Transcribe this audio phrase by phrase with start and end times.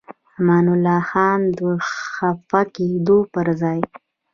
[0.37, 1.59] امان الله خان د
[2.13, 3.79] خفه کېدو پر ځای.